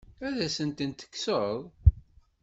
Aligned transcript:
Ad 0.27 0.37
asen-tent-kkseɣ? 0.47 1.51